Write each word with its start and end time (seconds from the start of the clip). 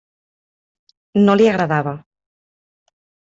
No 1.27 1.35
li 1.41 1.45
agradava. 1.51 1.93